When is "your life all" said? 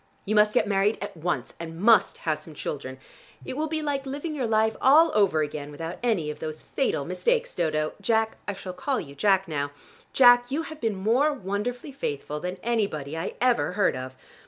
4.33-5.11